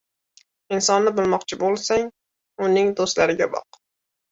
[0.77, 2.09] •Insonni bilmoqchi bo‘lsang,
[2.71, 3.83] uning do‘stlariga boq.